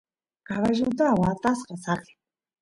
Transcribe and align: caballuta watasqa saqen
caballuta 0.47 1.05
watasqa 1.21 1.73
saqen 1.83 2.09